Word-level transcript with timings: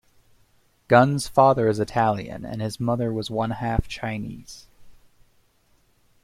Gunn's 0.87 1.27
father 1.27 1.69
is 1.69 1.79
Italian 1.79 2.43
and 2.43 2.59
his 2.59 2.79
mother 2.79 3.13
was 3.13 3.29
one-half 3.29 3.87
Chinese. 3.87 4.65